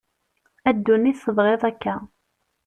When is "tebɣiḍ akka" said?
1.25-1.95